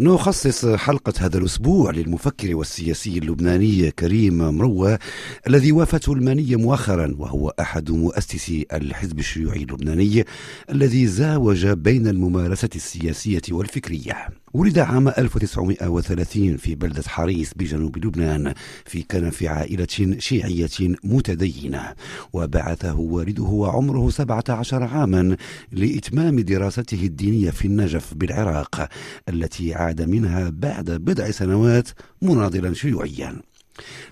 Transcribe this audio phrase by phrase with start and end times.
[0.00, 4.98] نخصص حلقة هذا الأسبوع للمفكر والسياسي اللبناني كريم مروة
[5.46, 10.24] الذي وافته المانية مؤخرا وهو أحد مؤسسي الحزب الشيوعي اللبناني
[10.70, 14.28] الذي زاوج بين الممارسة السياسية والفكرية.
[14.54, 18.54] ولد عام 1930 في بلدة حريص بجنوب لبنان
[18.84, 21.94] في كنف عائلة شيعية متدينة.
[22.32, 25.36] وبعثه والده وعمره 17 عاما
[25.72, 28.88] لإتمام دراسته الدينية في النجف بالعراق
[29.28, 31.88] التي عاد منها بعد بضع سنوات
[32.22, 33.36] مناضلا شيوعيا.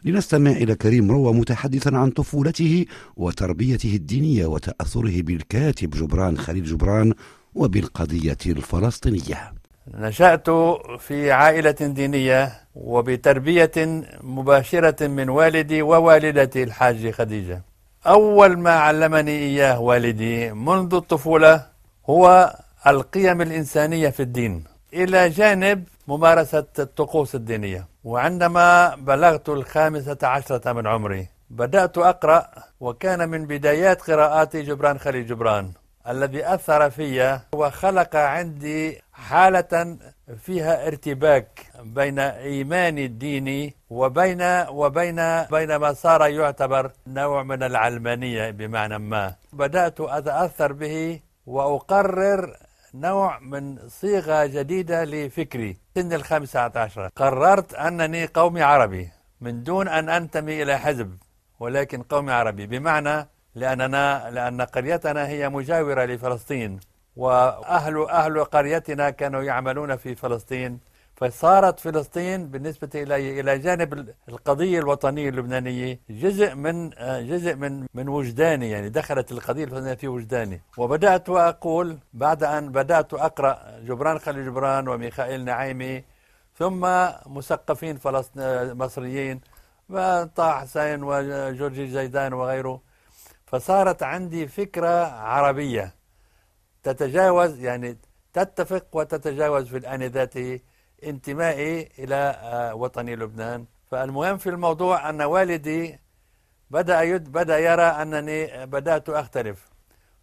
[0.04, 2.86] لنستمع إلى كريم روى متحدثا عن طفولته
[3.16, 7.14] وتربيته الدينية وتأثره بالكاتب جبران خليل جبران
[7.54, 9.61] وبالقضية الفلسطينية.
[9.88, 10.50] نشأت
[10.98, 13.72] في عائلة دينية وبتربية
[14.20, 17.62] مباشرة من والدي ووالدتي الحاجة خديجة.
[18.06, 21.66] أول ما علمني إياه والدي منذ الطفولة
[22.10, 22.54] هو
[22.86, 24.64] القيم الإنسانية في الدين
[24.94, 27.86] إلى جانب ممارسة الطقوس الدينية.
[28.04, 32.48] وعندما بلغت الخامسة عشرة من عمري بدأت أقرأ
[32.80, 35.72] وكان من بدايات قراءاتي جبران خليل جبران.
[36.08, 39.96] الذي أثر في وخلق عندي حالة
[40.38, 48.98] فيها ارتباك بين إيماني الديني وبين وبين بين ما صار يعتبر نوع من العلمانية بمعنى
[48.98, 49.34] ما.
[49.52, 52.56] بدأت أتأثر به وأقرر
[52.94, 55.76] نوع من صيغة جديدة لفكري.
[55.94, 57.08] سن الخامسة عشر.
[57.16, 59.08] قررت أنني قومي عربي
[59.40, 61.16] من دون أن أنتمي إلى حزب
[61.60, 62.66] ولكن قومي عربي.
[62.66, 66.80] بمعنى لأننا لأن قريتنا هي مجاورة لفلسطين
[67.16, 70.80] وأهل أهل قريتنا كانوا يعملون في فلسطين.
[71.16, 76.90] فصارت فلسطين بالنسبة إلي إلى جانب القضية الوطنية اللبنانية جزء من
[77.30, 80.60] جزء من من وجداني يعني دخلت القضية الفلسطينية في وجداني.
[80.78, 86.04] وبدأت أقول بعد أن بدأت أقرأ جبران خليل جبران وميخائيل نعيمي
[86.58, 86.80] ثم
[87.26, 89.40] مثقفين فلسطين مصريين
[90.36, 92.91] طه حسين وجورجي زيدان وغيره.
[93.52, 95.94] فصارت عندي فكرة عربية.
[96.82, 97.98] تتجاوز يعني
[98.32, 100.60] تتفق وتتجاوز في الآن ذاته
[101.04, 103.66] انتمائي إلى آه، وطني لبنان.
[103.90, 105.98] فالمهم في الموضوع أن والدي
[106.70, 109.70] بدأ يد بدأ يرى أنني بدأت أختلف.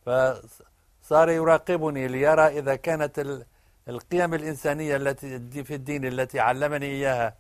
[0.06, 3.46] فصار يراقبني ليرى إذا كانت
[3.90, 7.36] القيم الإنسانية التي في الدين التي علمني إياها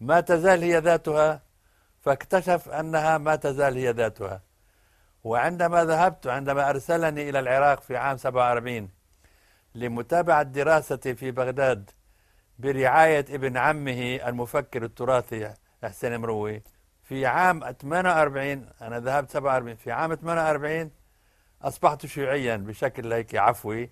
[0.00, 1.42] ما تزال هي ذاتها.
[2.00, 4.47] فاكتشف أنها ما تزال هي ذاتها.
[5.24, 8.88] وعندما ذهبت عندما أرسلني إلى العراق في عام 47
[9.74, 11.90] لمتابعة دراستي في بغداد
[12.58, 16.62] برعاية ابن عمه المفكر التراثي حسين مروي
[17.02, 20.90] في عام 48 أنا ذهبت 47 في عام 48
[21.62, 23.90] أصبحت شيوعيا بشكل هيك عفوي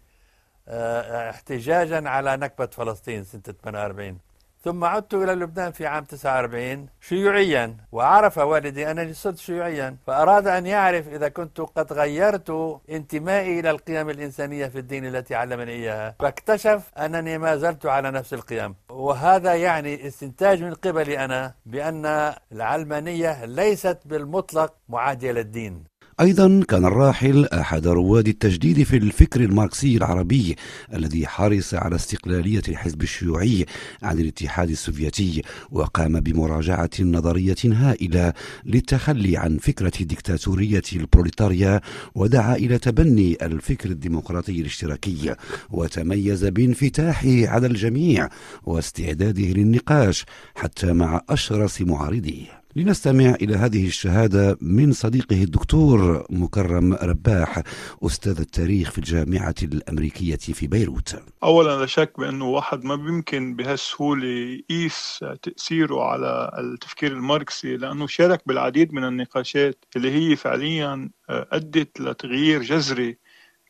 [0.68, 4.18] آه، احتجاجا على نكبة فلسطين سنة 48
[4.66, 10.66] ثم عدت إلى لبنان في عام 49 شيوعيا وعرف والدي أنني صرت شيوعيا فأراد أن
[10.66, 16.14] يعرف إذا كنت قد غيرت انتمائي إلى القيم الإنسانية في الدين التي علمني إياها.
[16.20, 18.74] فاكتشف أنني ما زلت على نفس القيم.
[18.90, 25.84] وهذا يعني استنتاج من قبلي أنا بأن العلمانية ليست بالمطلق معادية للدين.
[26.20, 30.56] أيضا كان الراحل أحد رواد التجديد في الفكر الماركسي العربي
[30.94, 33.66] الذي حرص على استقلالية الحزب الشيوعي
[34.02, 38.32] عن الاتحاد السوفيتي وقام بمراجعة نظرية هائلة
[38.64, 41.80] للتخلي عن فكرة الدكتاتورية البروليتاريا
[42.14, 45.34] ودعا إلى تبني الفكر الديمقراطي الاشتراكي
[45.70, 48.28] وتميز بانفتاحه على الجميع
[48.64, 50.24] واستعداده للنقاش
[50.54, 52.65] حتى مع أشرس معارضيه.
[52.76, 57.62] لنستمع إلى هذه الشهادة من صديقه الدكتور مكرم رباح
[58.02, 61.22] أستاذ التاريخ في الجامعة الأمريكية في بيروت.
[61.42, 68.42] أولا لا شك بأنه واحد ما بيمكن بهالسهولة يقيس تأثيره على التفكير الماركسي لأنه شارك
[68.46, 73.16] بالعديد من النقاشات اللي هي فعليا أدت لتغيير جذري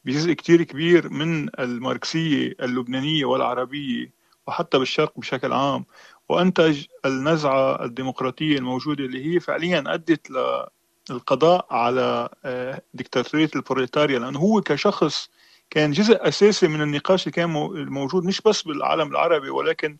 [0.05, 4.16] بجزء كتير كبير من الماركسية اللبنانية والعربية.
[4.47, 5.85] وحتى بالشرق بشكل عام.
[6.29, 10.31] وأنتج النزعة الديمقراطية الموجودة اللي هي فعليا أدت
[11.11, 14.19] للقضاء على آه، دكتاتورية البروليتاريا.
[14.19, 15.31] لأنه هو كشخص
[15.71, 17.51] كان جزء أساسي من النقاش اللي كان
[17.91, 19.97] موجود مش بس بالعالم العربي ولكن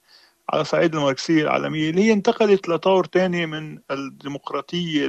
[0.51, 5.09] على صعيد الماركسية العالمية اللي هي انتقلت لطور تاني من الديمقراطية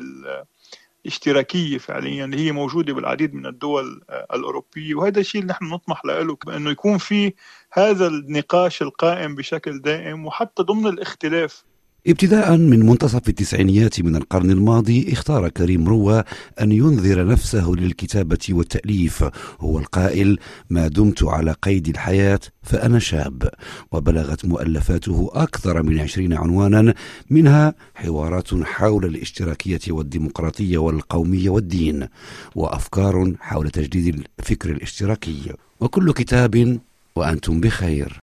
[1.07, 4.95] اشتراكية فعليا اللي هي موجودة بالعديد من الدول آه، الأوروبية.
[4.95, 7.33] وهذا الشيء اللي نحن نطمح له بأنه يكون في
[7.73, 11.63] هذا النقاش القائم بشكل دائم وحتى ضمن الاختلاف
[12.07, 16.23] ابتداء من منتصف التسعينيات من القرن الماضي اختار كريم روى
[16.61, 19.23] أن ينذر نفسه للكتابة والتأليف.
[19.59, 20.39] هو القائل
[20.69, 23.49] ما دمت على قيد الحياة فأنا شاب.
[23.91, 26.93] وبلغت مؤلفاته أكثر من عشرين عنوانا
[27.29, 32.07] منها حوارات حول الاشتراكية والديمقراطية والقومية والدين
[32.55, 35.53] وأفكار حول تجديد الفكر الاشتراكي.
[35.79, 36.79] وكل كتاب
[37.15, 38.13] وأنتم بخير.